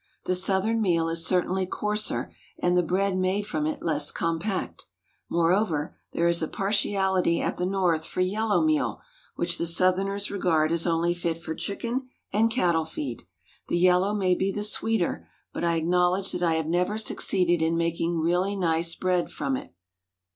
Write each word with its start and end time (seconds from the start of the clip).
The 0.25 0.33
Southern 0.33 0.81
meal 0.81 1.07
is 1.09 1.27
certainly 1.27 1.67
coarser, 1.67 2.33
and 2.57 2.75
the 2.75 2.81
bread 2.81 3.15
made 3.15 3.45
from 3.45 3.67
it 3.67 3.83
less 3.83 4.09
compact. 4.11 4.87
Moreover, 5.29 5.95
there 6.11 6.27
is 6.27 6.41
a 6.41 6.47
partiality 6.47 7.39
at 7.39 7.57
the 7.57 7.67
North 7.67 8.07
for 8.07 8.21
yellow 8.21 8.63
meal, 8.63 8.99
which 9.35 9.59
the 9.59 9.67
Southerners 9.67 10.31
regard 10.31 10.71
as 10.71 10.87
only 10.87 11.13
fit 11.13 11.37
for 11.37 11.53
chicken 11.53 12.09
and 12.33 12.49
cattle 12.49 12.85
feed. 12.85 13.27
The 13.67 13.77
yellow 13.77 14.15
may 14.15 14.33
be 14.33 14.51
the 14.51 14.63
sweeter, 14.63 15.27
but 15.53 15.63
I 15.63 15.75
acknowledge 15.75 16.31
that 16.31 16.41
I 16.41 16.55
have 16.55 16.65
never 16.65 16.97
succeeded 16.97 17.61
in 17.63 17.77
making 17.77 18.17
really 18.17 18.55
nice 18.55 18.95
bread 18.95 19.29
from 19.31 19.55
it. 19.55 19.71